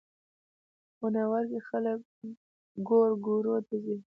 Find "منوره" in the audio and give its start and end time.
1.13-1.41